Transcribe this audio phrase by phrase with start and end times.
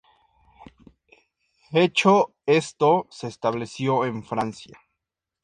[1.71, 4.79] Hecho esto, se estableció en Francia.